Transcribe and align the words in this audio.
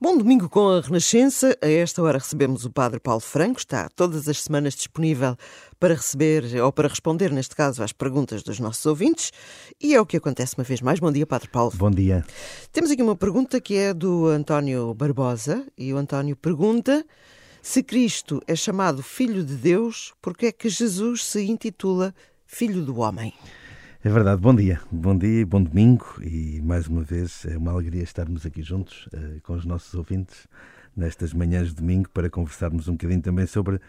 Bom 0.00 0.16
domingo 0.16 0.48
com 0.48 0.68
a 0.68 0.80
Renascença. 0.80 1.56
A 1.62 1.68
esta 1.68 2.02
hora 2.02 2.18
recebemos 2.18 2.64
o 2.64 2.70
Padre 2.70 2.98
Paulo 2.98 3.20
Franco. 3.20 3.58
Está 3.58 3.88
todas 3.88 4.28
as 4.28 4.42
semanas 4.42 4.74
disponível 4.74 5.36
para 5.78 5.94
receber, 5.94 6.44
ou 6.62 6.72
para 6.72 6.88
responder, 6.88 7.30
neste 7.30 7.54
caso, 7.54 7.82
às 7.82 7.92
perguntas 7.92 8.42
dos 8.42 8.58
nossos 8.58 8.84
ouvintes. 8.86 9.32
E 9.80 9.94
é 9.94 10.00
o 10.00 10.06
que 10.06 10.16
acontece 10.16 10.56
uma 10.56 10.64
vez 10.64 10.80
mais. 10.80 10.98
Bom 10.98 11.12
dia, 11.12 11.26
Padre 11.26 11.48
Paulo. 11.48 11.72
Bom 11.74 11.90
dia. 11.90 12.24
Temos 12.72 12.90
aqui 12.90 13.02
uma 13.02 13.16
pergunta 13.16 13.60
que 13.60 13.76
é 13.76 13.94
do 13.94 14.26
António 14.26 14.92
Barbosa. 14.94 15.64
E 15.76 15.92
o 15.92 15.96
António 15.96 16.36
pergunta 16.36 17.04
se 17.60 17.82
Cristo 17.82 18.42
é 18.46 18.56
chamado 18.56 19.02
Filho 19.02 19.44
de 19.44 19.54
Deus, 19.54 20.12
porque 20.20 20.46
é 20.46 20.52
que 20.52 20.68
Jesus 20.68 21.24
se 21.24 21.42
intitula 21.44 22.14
Filho 22.44 22.82
do 22.82 22.98
Homem? 22.98 23.32
É 24.04 24.08
verdade, 24.08 24.40
bom 24.40 24.52
dia, 24.52 24.80
bom 24.90 25.16
dia, 25.16 25.46
bom 25.46 25.62
domingo 25.62 26.04
e 26.20 26.60
mais 26.60 26.88
uma 26.88 27.02
vez 27.02 27.46
é 27.46 27.56
uma 27.56 27.70
alegria 27.70 28.02
estarmos 28.02 28.44
aqui 28.44 28.60
juntos 28.60 29.06
uh, 29.14 29.40
com 29.44 29.52
os 29.52 29.64
nossos 29.64 29.94
ouvintes 29.94 30.48
nestas 30.96 31.32
manhãs 31.32 31.68
de 31.68 31.76
domingo 31.76 32.10
para 32.10 32.28
conversarmos 32.28 32.88
um 32.88 32.94
bocadinho 32.94 33.22
também 33.22 33.46
sobre 33.46 33.76
uh, 33.76 33.80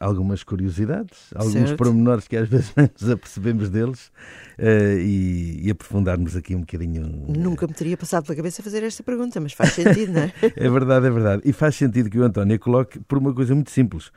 algumas 0.00 0.42
curiosidades, 0.42 1.28
alguns 1.34 1.52
certo. 1.52 1.76
pormenores 1.76 2.26
que 2.26 2.38
às 2.38 2.48
vezes 2.48 2.72
nos 2.98 3.10
apercebemos 3.10 3.68
deles 3.68 4.10
uh, 4.58 4.98
e, 4.98 5.60
e, 5.66 5.70
aprofundarmos 5.70 6.34
aqui 6.36 6.56
um 6.56 6.60
bocadinho. 6.60 7.02
Nunca 7.28 7.66
me 7.66 7.74
teria 7.74 7.98
passado 7.98 8.24
pela 8.24 8.36
cabeça 8.36 8.62
fazer 8.62 8.82
esta 8.82 9.02
pergunta, 9.02 9.38
mas 9.42 9.52
faz 9.52 9.74
sentido, 9.74 10.10
não 10.10 10.22
é? 10.22 10.32
é 10.56 10.70
verdade, 10.70 11.06
é 11.06 11.10
verdade. 11.10 11.42
E 11.44 11.52
faz 11.52 11.74
sentido 11.76 12.08
que 12.08 12.18
o 12.18 12.24
António 12.24 12.58
coloque 12.58 12.98
por 13.00 13.18
uma 13.18 13.34
coisa 13.34 13.54
muito 13.54 13.70
simples, 13.70 14.10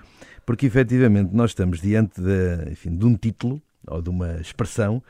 porque 0.45 0.67
efetivamente 0.67 1.35
nós 1.35 1.51
estamos 1.51 1.81
diante 1.81 2.21
de, 2.21 2.71
enfim, 2.71 2.95
de 2.95 3.05
um 3.05 3.13
título 3.13 3.61
ou 3.85 4.01
de 4.01 4.09
uma 4.09 4.39
expressão 4.39 5.03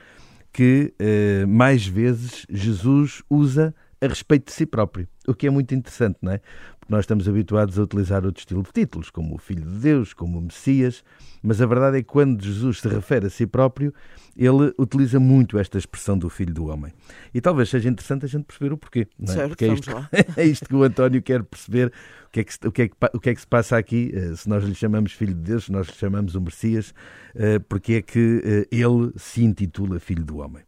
que 0.52 0.94
eh, 0.98 1.46
mais 1.46 1.86
vezes 1.86 2.46
Jesus 2.50 3.22
usa 3.30 3.76
a 4.02 4.08
respeito 4.08 4.48
de 4.48 4.54
si 4.54 4.66
próprio, 4.66 5.08
o 5.28 5.34
que 5.34 5.48
é 5.48 5.50
muito 5.50 5.74
interessante, 5.74 6.18
não 6.22 6.32
é? 6.32 6.42
Nós 6.90 7.02
estamos 7.02 7.28
habituados 7.28 7.78
a 7.78 7.84
utilizar 7.84 8.26
outro 8.26 8.40
estilo 8.40 8.64
de 8.64 8.72
títulos, 8.72 9.10
como 9.10 9.36
o 9.36 9.38
Filho 9.38 9.64
de 9.64 9.78
Deus, 9.80 10.14
como 10.14 10.40
o 10.40 10.42
Messias, 10.42 11.04
mas 11.44 11.62
a 11.62 11.66
verdade 11.66 11.98
é 11.98 12.02
que 12.02 12.08
quando 12.08 12.44
Jesus 12.44 12.80
se 12.80 12.88
refere 12.88 13.28
a 13.28 13.30
si 13.30 13.46
próprio, 13.46 13.94
ele 14.38 14.74
utiliza 14.78 15.20
muito 15.20 15.58
esta 15.58 15.78
expressão 15.78 16.18
do 16.18 16.30
Filho 16.30 16.54
do 16.54 16.68
Homem. 16.68 16.94
E 17.34 17.42
talvez 17.42 17.70
seja 17.70 17.90
interessante 17.90 18.26
a 18.26 18.28
gente 18.28 18.46
perceber 18.46 18.72
o 18.72 18.78
porquê. 18.78 19.08
É? 19.22 19.28
Certo, 19.28 19.50
Porque 19.50 19.66
é 19.66 19.74
isto, 19.74 19.92
é 20.38 20.44
isto 20.46 20.70
que 20.70 20.76
o 20.76 20.84
António 20.84 21.22
quer 21.22 21.44
perceber, 21.44 21.92
o 22.28 22.30
que, 22.32 22.40
é 22.40 22.44
que, 22.46 22.68
o, 22.68 22.72
que 22.72 22.82
é 22.84 22.88
que, 22.88 22.96
o 23.14 23.20
que 23.20 23.30
é 23.32 23.36
que 23.36 23.42
se 23.42 23.48
passa 23.48 23.78
aqui, 23.78 24.12
eh, 24.14 24.36
se 24.36 24.48
nós 24.48 24.64
lhe 24.64 24.76
chamamos 24.76 25.12
Filho 25.12 25.34
de 25.34 25.42
Deus, 25.42 25.66
se 25.66 25.72
nós 25.72 25.88
lhe 25.88 25.96
chamamos 25.96 26.36
o 26.36 26.42
Messias, 26.42 26.94
eh, 27.36 27.60
porque 27.60 27.94
é 27.96 28.02
que 28.02 28.42
eh, 28.46 28.68
ele 28.72 29.12
se 29.18 29.44
intitula 29.44 30.00
Filho 30.00 30.24
do 30.24 30.38
Homem. 30.38 30.64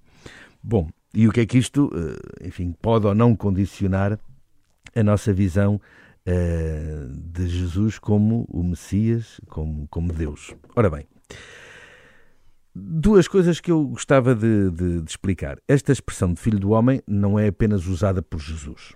Bom, 0.61 0.89
e 1.13 1.27
o 1.27 1.31
que 1.31 1.39
é 1.41 1.45
que 1.45 1.57
isto, 1.57 1.89
enfim, 2.43 2.75
pode 2.81 3.07
ou 3.07 3.15
não 3.15 3.35
condicionar 3.35 4.19
a 4.95 5.03
nossa 5.03 5.33
visão 5.33 5.79
de 7.31 7.47
Jesus 7.47 7.99
como 7.99 8.45
o 8.49 8.63
Messias, 8.63 9.39
como, 9.47 9.87
como 9.87 10.13
Deus? 10.13 10.55
Ora 10.75 10.89
bem, 10.89 11.07
Duas 12.81 13.27
coisas 13.27 13.59
que 13.59 13.71
eu 13.71 13.83
gostava 13.87 14.35
de, 14.35 14.69
de, 14.69 15.01
de, 15.01 15.09
explicar. 15.09 15.57
Esta 15.67 15.91
expressão 15.91 16.33
de 16.33 16.39
filho 16.39 16.59
do 16.59 16.69
homem 16.69 17.01
não 17.07 17.37
é 17.37 17.47
apenas 17.47 17.87
usada 17.87 18.21
por 18.21 18.39
Jesus. 18.39 18.93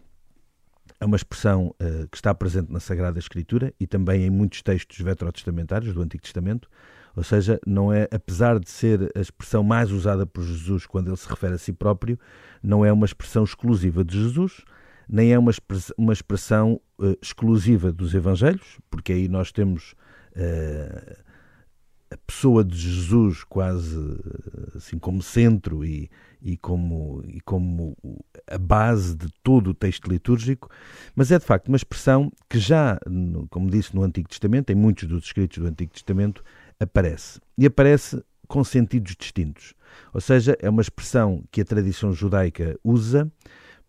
É 0.99 1.05
uma 1.05 1.17
expressão 1.17 1.75
uh, 1.81 2.07
que 2.09 2.15
está 2.15 2.33
presente 2.33 2.71
na 2.71 2.79
Sagrada 2.79 3.19
Escritura 3.19 3.73
e 3.79 3.87
também 3.87 4.23
em 4.23 4.29
muitos 4.29 4.61
textos 4.61 4.97
veterotestamentários 4.99 5.93
do 5.93 6.01
Antigo 6.01 6.23
Testamento. 6.23 6.69
Ou 7.15 7.23
seja, 7.23 7.59
não 7.65 7.91
é, 7.91 8.07
apesar 8.11 8.59
de 8.59 8.69
ser 8.69 9.11
a 9.15 9.19
expressão 9.19 9.63
mais 9.63 9.91
usada 9.91 10.25
por 10.25 10.43
Jesus 10.43 10.85
quando 10.85 11.09
ele 11.09 11.17
se 11.17 11.27
refere 11.27 11.55
a 11.55 11.57
si 11.57 11.73
próprio, 11.73 12.17
não 12.61 12.85
é 12.85 12.93
uma 12.93 13.05
expressão 13.05 13.43
exclusiva 13.43 14.03
de 14.03 14.17
Jesus, 14.21 14.61
nem 15.07 15.33
é 15.33 15.39
uma 15.39 15.51
expressão, 15.51 15.95
uma 15.97 16.13
expressão 16.13 16.81
uh, 16.99 17.17
exclusiva 17.21 17.91
dos 17.91 18.13
Evangelhos, 18.13 18.79
porque 18.89 19.13
aí 19.13 19.27
nós 19.27 19.51
temos. 19.51 19.93
Uh, 20.35 21.23
a 22.13 22.17
pessoa 22.27 22.63
de 22.63 22.77
Jesus 22.77 23.43
quase 23.43 23.97
assim 24.75 24.99
como 24.99 25.21
centro 25.21 25.83
e, 25.83 26.09
e, 26.41 26.55
como, 26.57 27.23
e 27.25 27.41
como 27.41 27.97
a 28.47 28.57
base 28.57 29.15
de 29.15 29.27
todo 29.41 29.71
o 29.71 29.73
texto 29.73 30.07
litúrgico, 30.07 30.69
mas 31.15 31.31
é 31.31 31.39
de 31.39 31.45
facto 31.45 31.67
uma 31.69 31.77
expressão 31.77 32.31
que 32.47 32.59
já, 32.59 32.99
como 33.49 33.69
disse 33.69 33.95
no 33.95 34.03
Antigo 34.03 34.29
Testamento, 34.29 34.71
em 34.71 34.75
muitos 34.75 35.07
dos 35.07 35.25
escritos 35.25 35.57
do 35.57 35.67
Antigo 35.67 35.91
Testamento, 35.91 36.43
aparece. 36.79 37.39
E 37.57 37.65
aparece 37.65 38.23
com 38.47 38.63
sentidos 38.63 39.15
distintos. 39.15 39.73
Ou 40.13 40.21
seja, 40.21 40.55
é 40.59 40.69
uma 40.69 40.81
expressão 40.81 41.43
que 41.51 41.61
a 41.61 41.65
tradição 41.65 42.13
judaica 42.13 42.77
usa 42.83 43.31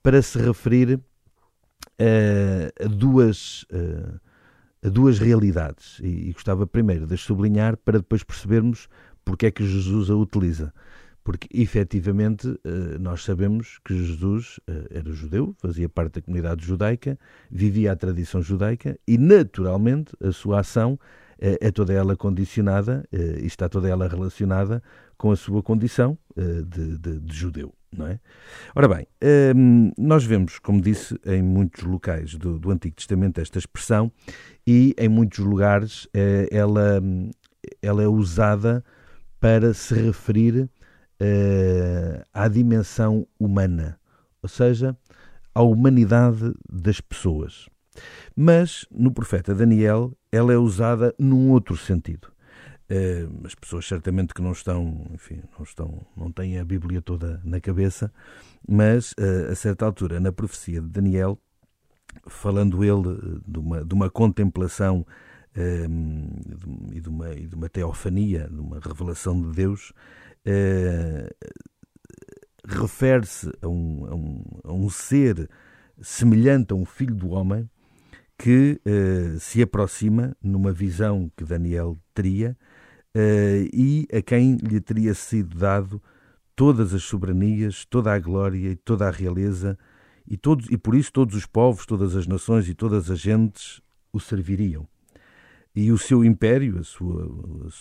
para 0.05 0.23
se 0.23 0.39
referir 0.39 1.01
a, 1.99 2.85
a 2.85 2.87
duas. 2.87 3.67
A, 3.73 4.23
a 4.85 4.89
duas 4.91 5.19
realidades 5.19 5.99
e, 6.03 6.29
e 6.29 6.33
gostava 6.33 6.67
primeiro 6.67 7.07
de 7.07 7.17
sublinhar 7.17 7.75
para 7.79 7.97
depois 7.97 8.23
percebermos 8.23 8.87
porque 9.25 9.47
é 9.47 9.51
que 9.51 9.67
Jesus 9.67 10.11
a 10.11 10.15
utiliza. 10.15 10.75
Porque 11.25 11.49
efetivamente 11.59 12.61
eh, 12.63 12.99
nós 13.01 13.25
sabemos 13.25 13.81
que 13.83 13.97
Jesus 13.97 14.61
eh, 14.69 14.89
era 14.91 15.11
judeu, 15.11 15.55
fazia 15.57 15.89
parte 15.89 16.17
da 16.17 16.21
comunidade 16.21 16.67
judaica, 16.67 17.19
vivia 17.51 17.93
a 17.93 17.97
tradição 17.97 18.43
judaica 18.43 18.99
e 19.09 19.17
naturalmente 19.17 20.15
a 20.23 20.31
sua 20.33 20.61
ação 20.61 21.01
eh, 21.39 21.57
é 21.63 21.71
toda 21.71 21.95
ela 21.95 22.15
condicionada 22.15 23.09
está 23.43 23.71
toda 23.71 23.89
ela 23.89 24.07
relacionada 24.07 24.83
com 25.17 25.31
a 25.31 25.37
sua 25.37 25.63
condição 25.63 26.19
de, 26.37 26.99
de, 26.99 27.21
de 27.21 27.35
judeu 27.35 27.73
não 27.97 28.07
é? 28.07 28.19
Ora 28.75 28.89
bem, 28.89 29.07
hum, 29.55 29.93
nós 29.97 30.25
vemos, 30.25 30.59
como 30.59 30.81
disse, 30.81 31.19
em 31.25 31.43
muitos 31.43 31.83
locais 31.83 32.35
do, 32.35 32.59
do 32.59 32.71
Antigo 32.71 32.97
Testamento 32.97 33.41
esta 33.41 33.59
expressão 33.59 34.11
e 34.67 34.95
em 34.99 35.09
muitos 35.09 35.39
lugares 35.39 36.09
eh, 36.15 36.49
ela, 36.51 37.03
ela 37.81 38.03
é 38.03 38.09
usada 38.09 38.85
para 39.41 39.75
se 39.75 39.95
referir 39.95 40.69
eh, 41.21 42.25
à 42.33 42.49
dimensão 42.49 43.27
humana, 43.39 43.99
ou 44.43 44.49
seja, 44.49 44.97
à 45.55 45.63
humanidade 45.63 46.53
das 46.69 47.01
pessoas. 47.01 47.69
Mas 48.35 48.87
no 48.91 49.13
profeta 49.13 49.55
Daniel 49.55 50.13
ela 50.33 50.53
é 50.53 50.57
usada 50.57 51.15
num 51.19 51.51
outro 51.51 51.77
sentido. 51.77 52.34
Uh, 52.91 53.47
as 53.47 53.55
pessoas 53.55 53.87
certamente 53.87 54.35
que 54.35 54.43
não 54.43 54.53
estão, 54.53 55.07
enfim, 55.15 55.41
não 55.57 55.65
estão, 55.65 56.07
não 56.15 56.31
têm 56.31 56.59
a 56.59 56.65
Bíblia 56.65 57.01
toda 57.01 57.41
na 57.43 57.59
cabeça, 57.59 58.13
mas 58.69 59.13
uh, 59.13 59.51
a 59.51 59.55
certa 59.55 59.87
altura 59.87 60.21
na 60.21 60.31
profecia 60.31 60.83
de 60.83 60.89
Daniel, 60.89 61.39
falando 62.29 62.85
ele 62.85 63.09
eh, 63.09 63.41
de 63.47 63.59
uma, 63.59 63.85
de 63.85 63.95
uma 63.95 64.11
contemplação 64.11 65.01
uh, 65.57 66.93
e, 66.93 67.01
de 67.01 67.09
uma, 67.09 67.33
e 67.33 67.47
de 67.47 67.55
uma 67.55 67.71
teofania, 67.71 68.49
de 68.51 68.61
uma 68.61 68.79
revelação 68.79 69.41
de 69.41 69.51
Deus, 69.53 69.93
refere-se 72.67 73.51
a 73.63 73.67
um, 73.67 74.07
a, 74.07 74.15
um, 74.15 74.45
a 74.63 74.73
um 74.75 74.91
ser 74.91 75.49
semelhante 76.03 76.75
a 76.75 76.77
um 76.77 76.85
filho 76.85 77.15
do 77.15 77.31
homem 77.31 77.69
que 78.37 78.81
se 79.39 79.63
aproxima 79.63 80.37
numa 80.43 80.73
visão 80.73 81.31
que 81.37 81.45
Daniel 81.45 81.97
teria 82.13 82.57
uh, 83.15 83.69
e 83.73 84.07
a 84.13 84.21
quem 84.21 84.57
lhe 84.57 84.81
teria 84.81 85.15
sido 85.15 85.57
dado 85.57 86.03
todas 86.57 86.93
as 86.93 87.03
soberanias, 87.03 87.85
toda 87.85 88.13
a 88.13 88.19
glória 88.19 88.71
e 88.71 88.77
toda 88.77 89.09
a 89.09 89.11
realeza, 89.11 89.79
e, 90.27 90.37
todos, 90.37 90.67
e 90.71 90.77
por 90.77 90.95
isso 90.95 91.13
todos 91.13 91.35
os 91.35 91.47
povos, 91.47 91.87
todas 91.87 92.17
as 92.17 92.27
nações 92.27 92.69
e 92.69 92.75
todas 92.75 93.11
as 93.11 93.19
gentes 93.19 93.81
o 94.13 94.21
serviriam. 94.21 94.87
E 95.75 95.91
o 95.91 95.99
seu 95.99 96.25
império, 96.25 96.83
sua, 96.85 97.27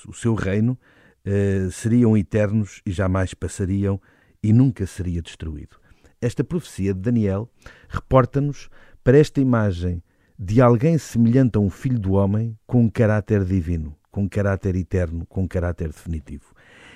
o 0.08 0.14
seu 0.14 0.34
reino, 0.34 0.78
uh, 1.26 1.72
seriam 1.72 2.18
eternos 2.18 2.82
e 2.86 2.92
jamais 2.92 3.34
passariam 3.34 4.02
e 4.42 4.52
nunca 4.52 4.86
seria 4.86 5.22
destruído. 5.22 5.78
Esta 6.20 6.44
profecia 6.44 6.94
de 6.94 7.00
Daniel 7.00 7.50
reporta-nos 7.88 8.70
para 9.04 9.18
esta 9.18 9.40
imagem 9.42 10.02
de 10.44 10.62
alguém 10.62 10.98
semelhante 10.98 11.58
a 11.58 11.62
um 11.62 11.70
filho 11.70 12.00
do 12.00 12.14
homem 12.14 12.58
com 12.66 12.84
um 12.84 12.90
caráter 12.90 13.46
divino 13.46 13.96
com 14.14 14.30
caráter 14.30 14.76
eterno, 14.76 15.26
com 15.26 15.48
caráter 15.48 15.88
definitivo. 15.88 16.54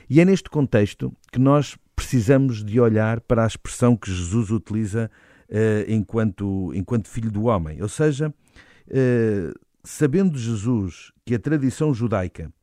E 0.08 0.22
é 0.22 0.26
neste 0.26 0.52
contexto 0.52 1.12
que 1.32 1.40
nós 1.40 1.76
precisamos 1.96 2.64
de 2.64 2.80
olhar 2.80 3.20
para 3.20 3.44
a 3.44 3.48
expressão 3.48 3.98
que 3.98 4.14
Jesus 4.14 4.52
utiliza 4.52 5.10
uh, 5.50 5.92
enquanto, 5.92 6.72
enquanto 6.76 7.10
filho 7.10 7.32
do 7.32 7.46
homem. 7.46 7.82
Ou 7.82 7.90
seja, 7.90 8.30
uh, 8.30 9.60
sabendo 9.84 10.38
Jesus 10.38 11.12
que 11.26 11.34
a 11.34 11.40
tradição 11.40 11.92
judaica 11.92 12.54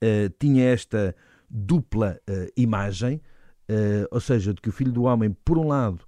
uh, 0.00 0.32
tinha 0.38 0.66
esta 0.66 1.14
dupla 1.50 2.18
imagem, 2.56 3.20
ou 4.10 4.20
seja, 4.20 4.52
de 4.52 4.60
que 4.60 4.68
o 4.68 4.72
filho 4.72 4.90
do 4.90 5.04
homem, 5.04 5.30
por 5.44 5.56
um 5.56 5.68
lado, 5.68 6.00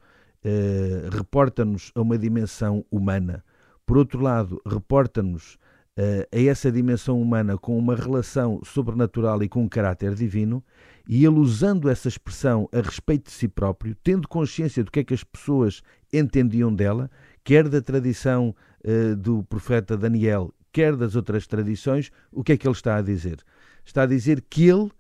reporta-nos 1.13 1.93
a 1.95 2.01
uma 2.01 2.19
dimensão 2.19 2.85
humana, 2.91 3.45
por 3.87 3.97
outro 3.97 4.21
lado, 4.21 4.61
reporta-nos 4.67 5.55
uh, 5.97 6.27
a 6.33 6.41
essa 6.41 6.71
dimensão 6.71 7.21
humana 7.23 7.57
com 7.57 7.79
uma 7.79 7.95
relação 7.95 8.61
sobrenatural 8.65 9.43
e 9.43 9.49
com 9.49 9.63
um 9.63 9.69
caráter 9.69 10.15
divino, 10.15 10.63
e 11.09 11.25
ele 11.25 11.39
usando 11.39 11.89
essa 11.89 12.09
expressão 12.09 12.69
a 12.73 12.81
respeito 12.81 13.27
de 13.27 13.31
si 13.31 13.47
próprio, 13.47 13.95
tendo 14.03 14.27
consciência 14.27 14.83
do 14.83 14.91
que 14.91 15.01
é 15.01 15.05
que 15.05 15.15
as 15.15 15.23
pessoas 15.23 15.83
entendiam 16.13 16.75
dela, 16.75 17.09
quer 17.45 17.69
da 17.69 17.81
tradição 17.81 18.55
uh, 18.85 19.17
do 19.17 19.45
profeta 19.45 19.97
Daniel, 19.97 20.53
quer 20.73 20.97
das 20.97 21.15
outras 21.15 21.47
tradições, 21.47 22.11
o 22.33 22.43
que 22.43 22.53
é 22.53 22.57
que 22.57 22.67
ele 22.67 22.75
está 22.75 22.97
a 22.97 23.03
dizer? 23.03 23.39
Está 23.85 24.03
a 24.03 24.07
dizer 24.07 24.45
que 24.51 24.69
ele 24.69 24.91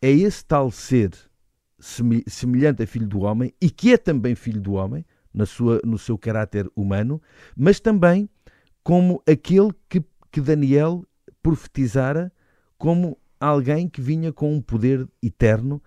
é 0.00 0.10
esse 0.10 0.44
tal 0.44 0.70
ser 0.70 1.10
semelhante 2.26 2.82
a 2.82 2.86
filho 2.86 3.06
do 3.06 3.20
homem 3.20 3.52
e 3.60 3.70
que 3.70 3.92
é 3.92 3.96
também 3.96 4.34
filho 4.34 4.60
do 4.60 4.72
homem, 4.72 5.04
na 5.38 5.46
sua, 5.46 5.80
no 5.84 5.96
seu 5.96 6.18
caráter 6.18 6.68
humano, 6.74 7.22
mas 7.56 7.78
também 7.78 8.28
como 8.82 9.22
aquele 9.24 9.70
que, 9.88 10.02
que 10.32 10.40
Daniel 10.40 11.06
profetizara 11.40 12.32
como 12.76 13.16
alguém 13.38 13.88
que 13.88 14.00
vinha 14.00 14.32
com 14.32 14.52
um 14.52 14.60
poder 14.60 15.08
eterno 15.22 15.80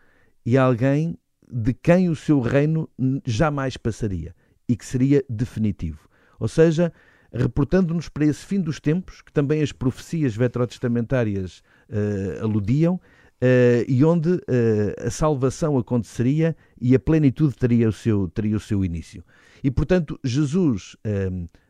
e 0.46 0.58
alguém 0.58 1.18
de 1.52 1.74
quem 1.74 2.08
o 2.08 2.16
seu 2.16 2.40
reino 2.40 2.90
jamais 3.26 3.76
passaria 3.76 4.34
e 4.70 4.78
que 4.78 4.86
seria 4.86 5.22
definitivo. 5.28 6.08
Ou 6.40 6.48
seja, 6.48 6.94
reportando-nos 7.34 8.08
para 8.08 8.26
esse 8.26 8.46
fim 8.46 8.62
dos 8.62 8.80
tempos, 8.80 9.22
que 9.22 9.34
também 9.34 9.62
as 9.62 9.74
profecias 9.74 10.34
veterotestamentárias 10.34 11.62
uh, 11.90 12.42
aludiam, 12.42 13.02
uh, 13.42 13.86
e 13.88 14.04
onde 14.06 14.30
uh, 14.30 15.08
a 15.08 15.10
salvação 15.10 15.78
aconteceria 15.78 16.56
e 16.80 16.94
a 16.96 17.00
plenitude 17.00 17.56
teria 17.56 17.90
o 17.90 17.92
seu, 17.92 18.28
teria 18.30 18.56
o 18.56 18.60
seu 18.60 18.86
início. 18.86 19.24
E, 19.64 19.70
portanto, 19.70 20.20
Jesus 20.24 20.96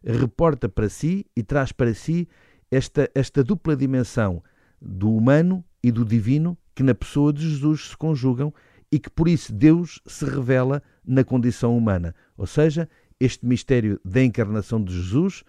reporta 0.01 0.69
para 0.69 0.87
si 0.87 1.25
e 1.35 1.43
traz 1.43 1.73
para 1.73 1.93
si 1.93 2.25
esta, 2.71 3.11
esta 3.13 3.43
dupla 3.43 3.75
dimensão 3.75 4.41
do 4.81 5.13
humano 5.13 5.61
e 5.83 5.91
do 5.91 6.05
divino 6.05 6.57
que 6.73 6.83
na 6.83 6.95
pessoa 6.95 7.33
de 7.33 7.41
Jesus 7.49 7.89
se 7.89 7.97
conjugam 7.97 8.53
e 8.91 8.97
que 8.97 9.09
por 9.09 9.27
isso 9.27 9.53
Deus 9.53 10.01
se 10.05 10.25
revela 10.25 10.81
na 11.05 11.23
condição 11.23 11.77
humana. 11.77 12.15
Ou 12.37 12.47
seja, 12.47 12.89
este 13.19 13.45
mistério 13.45 13.99
da 14.03 14.23
encarnação 14.23 14.83
de 14.83 14.93
Jesus, 14.93 15.43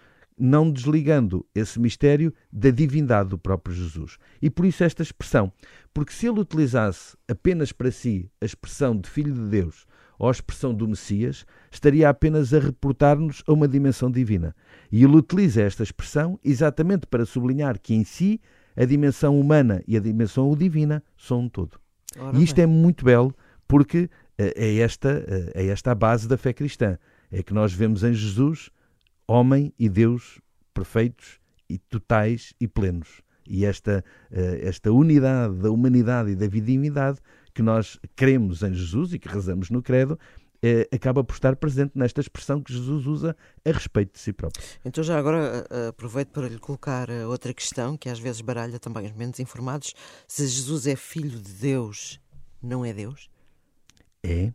não 0.44 0.73
desligando 0.73 1.47
esse 1.55 1.79
mistério 1.79 2.35
da 2.53 2.71
divindade 2.71 3.29
do 3.29 3.39
próprio 3.39 3.77
Jesus. 3.77 4.19
E 4.43 4.50
por 4.50 4.67
isso 4.67 4.83
esta 4.83 5.00
expressão, 5.00 5.53
porque 5.94 6.12
se 6.12 6.27
ele 6.27 6.41
utilizasse 6.41 7.17
apenas 7.29 7.71
para 7.71 7.93
si 7.93 8.29
a 8.41 8.44
expressão 8.44 8.97
de 8.97 9.09
Filho 9.09 9.33
de 9.33 9.49
Deus 9.49 9.87
ou 10.19 10.27
a 10.27 10.33
expressão 10.33 10.75
do 10.75 10.89
Messias, 10.89 11.47
estaria 11.71 12.09
apenas 12.09 12.53
a 12.53 12.59
reportar-nos 12.59 13.44
a 13.47 13.53
uma 13.53 13.69
dimensão 13.69 14.11
divina. 14.11 14.53
E 14.91 15.05
ele 15.05 15.15
utiliza 15.15 15.62
esta 15.62 15.85
expressão 15.85 16.41
exatamente 16.43 17.06
para 17.06 17.25
sublinhar 17.25 17.79
que 17.79 17.94
em 17.94 18.03
si 18.03 18.41
a 18.77 18.85
dimensão 18.85 19.39
humana 19.39 19.81
e 19.87 19.97
a 19.97 20.00
dimensão 20.00 20.53
divina 20.56 21.05
são 21.17 21.43
um 21.43 21.49
todo. 21.49 21.79
Ora 22.19 22.37
e 22.37 22.43
isto 22.43 22.56
bem. 22.56 22.65
é 22.65 22.67
muito 22.67 23.05
belo 23.05 23.33
porque 23.69 24.11
eh, 24.37 24.55
é 24.56 24.77
esta, 24.79 25.25
eh, 25.27 25.53
é 25.55 25.67
esta 25.67 25.93
a 25.93 25.94
base 25.94 26.27
da 26.27 26.37
fé 26.37 26.53
cristã. 26.53 26.99
É 27.31 27.44
que 27.44 27.55
nós 27.55 27.73
vemos 27.73 28.03
em 28.03 28.12
Jesus 28.12 28.71
homem 29.26 29.72
e 29.78 29.88
Deus 29.88 30.40
perfeitos 30.72 31.40
e 31.69 31.78
totais 31.78 32.54
e 32.60 32.69
plenos. 32.69 33.22
E 33.46 33.64
esta, 33.64 34.04
eh, 34.30 34.60
esta 34.62 34.92
unidade 34.92 35.54
da 35.56 35.70
humanidade 35.70 36.30
e 36.30 36.36
da 36.36 36.46
divindade 36.46 37.19
que 37.54 37.62
nós 37.62 37.98
cremos 38.14 38.62
em 38.62 38.72
Jesus 38.72 39.12
e 39.12 39.19
que 39.19 39.28
rezamos 39.28 39.69
no 39.69 39.82
credo 39.82 40.19
eh, 40.62 40.88
acaba 40.92 41.24
por 41.24 41.34
estar 41.34 41.56
presente 41.56 41.92
nesta 41.94 42.20
expressão 42.20 42.62
que 42.62 42.72
Jesus 42.72 43.06
usa 43.06 43.36
a 43.64 43.72
respeito 43.72 44.12
de 44.12 44.20
si 44.20 44.32
próprio. 44.32 44.64
Então, 44.84 45.02
já 45.02 45.19
agora 45.19 45.66
eh, 45.70 45.88
aproveito 45.88 46.28
para 46.28 46.48
lhe 46.48 46.58
colocar 46.58 47.10
outra 47.28 47.52
questão 47.52 47.96
que 47.96 48.08
às 48.08 48.19
vezes 48.19 48.40
baralha 48.40 48.78
também 48.78 49.06
os 49.06 49.12
menos 49.12 49.40
informados: 49.40 49.94
se 50.26 50.46
Jesus 50.46 50.86
é 50.86 50.94
filho 50.94 51.38
de 51.40 51.52
Deus, 51.52 52.20
não 52.62 52.84
é 52.84 52.92
Deus? 52.92 53.28
É. 54.22 54.52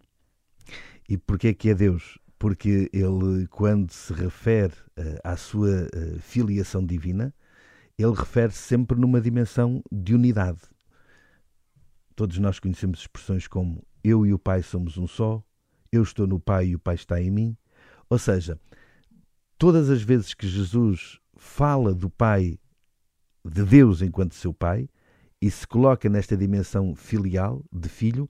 E 1.09 1.17
porquê 1.17 1.53
que 1.53 1.69
é 1.69 1.73
Deus? 1.73 2.17
Porque 2.39 2.89
ele, 2.93 3.47
quando 3.47 3.91
se 3.91 4.13
refere 4.13 4.73
uh, 4.97 5.19
à 5.23 5.35
sua 5.35 5.87
uh, 5.87 6.19
filiação 6.19 6.85
divina, 6.85 7.33
ele 7.97 8.13
refere-se 8.13 8.59
sempre 8.59 8.99
numa 8.99 9.19
dimensão 9.19 9.81
de 9.91 10.13
unidade. 10.13 10.61
Todos 12.15 12.37
nós 12.37 12.59
conhecemos 12.59 12.99
expressões 12.99 13.47
como 13.47 13.83
eu 14.03 14.25
e 14.25 14.33
o 14.33 14.39
Pai 14.39 14.61
somos 14.61 14.97
um 14.97 15.07
só, 15.07 15.43
eu 15.91 16.03
estou 16.03 16.27
no 16.27 16.39
Pai 16.39 16.67
e 16.67 16.75
o 16.75 16.79
Pai 16.79 16.95
está 16.95 17.21
em 17.21 17.31
mim. 17.31 17.57
Ou 18.09 18.19
seja, 18.19 18.59
todas 19.57 19.89
as 19.89 20.01
vezes 20.01 20.33
que 20.33 20.47
Jesus 20.47 21.19
fala 21.37 21.93
do 21.93 22.09
Pai, 22.09 22.59
de 23.43 23.63
Deus 23.63 24.01
enquanto 24.01 24.35
seu 24.35 24.53
Pai, 24.53 24.89
e 25.41 25.49
se 25.51 25.67
coloca 25.67 26.09
nesta 26.09 26.35
dimensão 26.35 26.95
filial, 26.95 27.63
de 27.71 27.89
filho, 27.89 28.29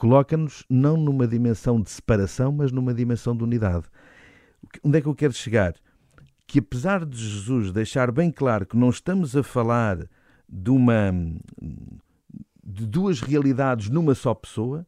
coloca-nos 0.00 0.64
não 0.68 0.96
numa 0.96 1.28
dimensão 1.28 1.80
de 1.80 1.90
separação, 1.90 2.50
mas 2.50 2.72
numa 2.72 2.94
dimensão 2.94 3.36
de 3.36 3.44
unidade. 3.44 3.84
Onde 4.82 4.98
é 4.98 5.00
que 5.00 5.06
eu 5.06 5.14
quero 5.14 5.32
chegar? 5.32 5.74
Que 6.46 6.58
apesar 6.58 7.04
de 7.04 7.16
Jesus 7.16 7.70
deixar 7.70 8.10
bem 8.10 8.30
claro 8.30 8.66
que 8.66 8.76
não 8.76 8.90
estamos 8.90 9.36
a 9.36 9.42
falar 9.42 9.98
de 10.48 10.70
uma 10.70 11.12
de 12.64 12.86
duas 12.86 13.20
realidades 13.20 13.88
numa 13.88 14.14
só 14.14 14.34
pessoa, 14.34 14.86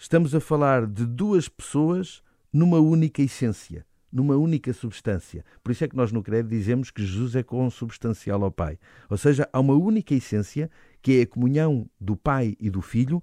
Estamos 0.00 0.32
a 0.32 0.38
falar 0.38 0.86
de 0.86 1.04
duas 1.04 1.48
pessoas 1.48 2.22
numa 2.52 2.78
única 2.78 3.20
essência, 3.20 3.84
numa 4.12 4.36
única 4.36 4.72
substância. 4.72 5.44
Por 5.60 5.72
isso 5.72 5.82
é 5.82 5.88
que 5.88 5.96
nós 5.96 6.12
no 6.12 6.22
Credo 6.22 6.48
dizemos 6.48 6.92
que 6.92 7.04
Jesus 7.04 7.34
é 7.34 7.42
consubstancial 7.42 8.44
ao 8.44 8.50
Pai. 8.52 8.78
Ou 9.10 9.16
seja, 9.16 9.48
há 9.52 9.58
uma 9.58 9.74
única 9.74 10.14
essência, 10.14 10.70
que 11.02 11.18
é 11.18 11.22
a 11.22 11.26
comunhão 11.26 11.90
do 12.00 12.16
Pai 12.16 12.56
e 12.60 12.70
do 12.70 12.80
Filho, 12.80 13.20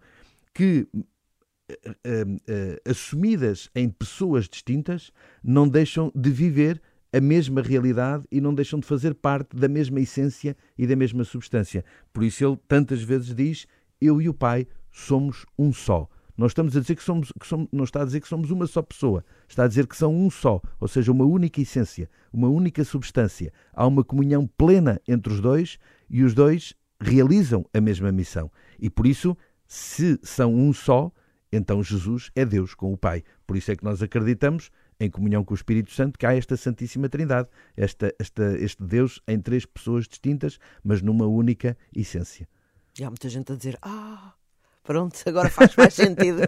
que 0.54 0.86
assumidas 2.86 3.70
em 3.76 3.90
pessoas 3.90 4.48
distintas, 4.48 5.12
não 5.44 5.68
deixam 5.68 6.12
de 6.16 6.30
viver 6.30 6.82
a 7.12 7.22
mesma 7.22 7.62
realidade 7.62 8.26
e 8.30 8.42
não 8.42 8.54
deixam 8.54 8.80
de 8.80 8.86
fazer 8.86 9.14
parte 9.14 9.56
da 9.56 9.68
mesma 9.68 10.02
essência 10.02 10.56
e 10.78 10.86
da 10.86 10.96
mesma 10.96 11.24
substância. 11.24 11.86
Por 12.12 12.24
isso 12.24 12.46
ele 12.46 12.58
tantas 12.68 13.02
vezes 13.02 13.34
diz: 13.34 13.66
Eu 14.02 14.22
e 14.22 14.28
o 14.28 14.34
Pai 14.34 14.68
somos 14.92 15.46
um 15.58 15.72
só. 15.72 16.10
Não 16.38 16.48
estamos 16.48 16.76
a 16.76 16.82
dizer 16.82 16.96
que 16.96 17.04
somos, 17.04 17.32
que 17.40 17.48
somos, 17.48 17.70
não 17.72 17.86
está 17.86 18.02
a 18.02 18.06
dizer 18.06 18.20
que 18.20 18.28
somos 18.28 18.52
uma 18.52 18.68
só 18.68 18.82
pessoa, 18.82 19.24
está 19.48 19.64
a 19.64 19.68
dizer 19.68 19.88
que 19.88 19.96
são 19.96 20.14
um 20.14 20.30
só, 20.30 20.62
ou 20.82 20.88
seja, 20.88 21.10
uma 21.10 21.24
única 21.24 21.62
essência, 21.62 22.10
uma 22.34 22.50
única 22.50 22.84
substância. 22.84 23.54
Há 23.72 23.88
uma 23.88 24.04
comunhão 24.04 24.46
plena 24.58 25.00
entre 25.08 25.32
os 25.32 25.40
dois 25.40 25.80
e 26.10 26.24
os 26.24 26.34
dois 26.34 26.74
realizam 27.00 27.66
a 27.74 27.80
mesma 27.80 28.12
missão. 28.12 28.52
E 28.78 28.90
por 28.90 29.08
isso, 29.08 29.38
se 29.66 30.20
são 30.24 30.54
um 30.54 30.74
só, 30.74 31.10
então 31.56 31.84
Jesus 31.84 32.32
é 32.36 32.46
Deus 32.46 32.74
com 32.74 32.94
o 32.94 32.98
Pai. 32.98 33.24
Por 33.46 33.56
isso 33.56 33.72
é 33.72 33.76
que 33.76 33.84
nós 33.84 34.02
acreditamos, 34.02 34.72
em 35.00 35.10
comunhão 35.10 35.44
com 35.44 35.54
o 35.54 35.56
Espírito 35.56 35.92
Santo, 35.92 36.18
que 36.18 36.26
há 36.26 36.36
esta 36.36 36.56
Santíssima 36.56 37.10
Trindade, 37.10 37.50
esta, 37.76 38.14
esta, 38.20 38.58
este 38.58 38.84
Deus 38.84 39.22
em 39.28 39.40
três 39.40 39.66
pessoas 39.66 40.08
distintas, 40.08 40.60
mas 40.84 41.02
numa 41.02 41.26
única 41.26 41.78
essência. 41.96 42.48
E 43.00 43.04
há 43.04 43.10
muita 43.10 43.28
gente 43.28 43.52
a 43.52 43.56
dizer: 43.56 43.78
Ah, 43.82 44.34
Pronto, 44.86 45.18
agora 45.26 45.50
faz 45.50 45.76
mais 45.76 45.94
sentido. 45.96 46.42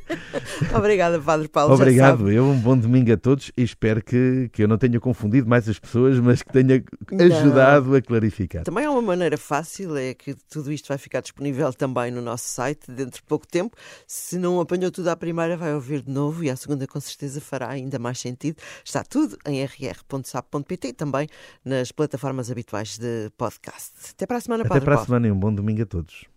Obrigada, 0.76 1.18
Padre 1.20 1.48
Paulo. 1.48 1.74
Obrigado, 1.74 2.30
eu. 2.30 2.44
Um 2.44 2.58
bom 2.58 2.76
domingo 2.76 3.12
a 3.12 3.16
todos 3.16 3.50
e 3.56 3.62
espero 3.62 4.04
que, 4.04 4.50
que 4.52 4.62
eu 4.62 4.68
não 4.68 4.76
tenha 4.76 5.00
confundido 5.00 5.48
mais 5.48 5.66
as 5.68 5.78
pessoas, 5.78 6.18
mas 6.20 6.42
que 6.42 6.52
tenha 6.52 6.84
ajudado 7.18 7.88
não. 7.88 7.96
a 7.96 8.02
clarificar. 8.02 8.62
Também 8.64 8.84
há 8.84 8.90
uma 8.90 9.00
maneira 9.00 9.38
fácil, 9.38 9.96
é 9.96 10.12
que 10.12 10.34
tudo 10.50 10.70
isto 10.70 10.88
vai 10.88 10.98
ficar 10.98 11.22
disponível 11.22 11.72
também 11.72 12.10
no 12.10 12.20
nosso 12.20 12.46
site 12.46 12.90
dentro 12.90 13.20
de 13.20 13.22
pouco 13.22 13.46
tempo. 13.46 13.74
Se 14.06 14.38
não 14.38 14.60
apanhou 14.60 14.90
tudo 14.90 15.08
à 15.08 15.16
primeira, 15.16 15.56
vai 15.56 15.72
ouvir 15.74 16.02
de 16.02 16.10
novo 16.10 16.44
e 16.44 16.50
à 16.50 16.56
segunda, 16.56 16.86
com 16.86 17.00
certeza, 17.00 17.40
fará 17.40 17.70
ainda 17.70 17.98
mais 17.98 18.18
sentido. 18.20 18.56
Está 18.84 19.02
tudo 19.02 19.38
em 19.46 19.64
rr.sap.pt 19.64 20.88
e 20.88 20.92
também 20.92 21.26
nas 21.64 21.90
plataformas 21.90 22.50
habituais 22.50 22.98
de 22.98 23.30
podcast. 23.38 23.92
Até 24.10 24.26
para 24.26 24.36
a 24.36 24.40
semana, 24.40 24.62
Até 24.62 24.68
Padre 24.68 24.84
para 24.84 24.94
Paulo. 24.96 25.02
a 25.02 25.06
semana 25.06 25.28
e 25.28 25.30
um 25.30 25.38
bom 25.38 25.52
domingo 25.54 25.82
a 25.82 25.86
todos. 25.86 26.31